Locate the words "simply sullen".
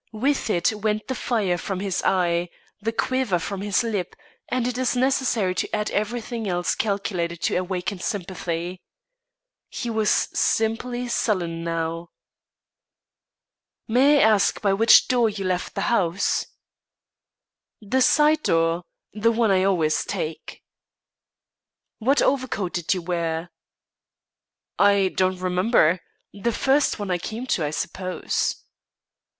10.09-11.63